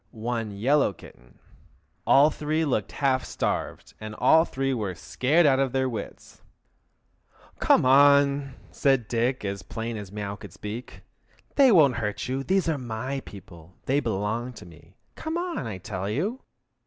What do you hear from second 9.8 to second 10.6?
as mew could